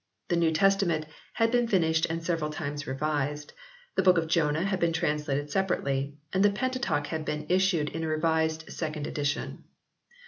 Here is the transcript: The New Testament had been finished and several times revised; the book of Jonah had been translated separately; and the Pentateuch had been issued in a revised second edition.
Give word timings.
The 0.29 0.35
New 0.35 0.51
Testament 0.51 1.05
had 1.33 1.51
been 1.51 1.67
finished 1.67 2.07
and 2.09 2.23
several 2.23 2.49
times 2.49 2.87
revised; 2.87 3.53
the 3.93 4.01
book 4.01 4.17
of 4.17 4.25
Jonah 4.27 4.63
had 4.63 4.79
been 4.79 4.93
translated 4.93 5.51
separately; 5.51 6.15
and 6.33 6.43
the 6.43 6.49
Pentateuch 6.49 7.05
had 7.05 7.23
been 7.23 7.45
issued 7.49 7.89
in 7.89 8.03
a 8.03 8.07
revised 8.07 8.67
second 8.71 9.05
edition. 9.05 9.63